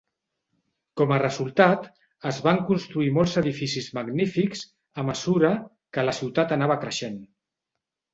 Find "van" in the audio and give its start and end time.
2.47-2.61